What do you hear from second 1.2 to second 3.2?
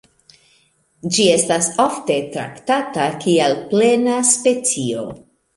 estas ofte traktata